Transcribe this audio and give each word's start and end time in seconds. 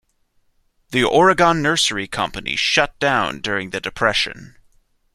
The 0.89 1.03
Oregon 1.03 1.61
Nursery 1.61 2.07
Company 2.07 2.55
shut 2.55 2.97
down 2.97 3.39
during 3.39 3.69
the 3.69 3.79
depression. 3.79 4.55